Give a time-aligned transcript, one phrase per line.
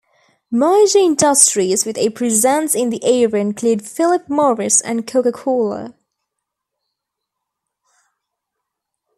[0.49, 5.93] Major industries with a presence in the area include Philip Morris and Coca-Cola.